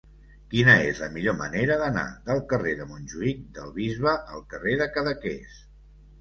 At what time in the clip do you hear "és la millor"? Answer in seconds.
0.85-1.35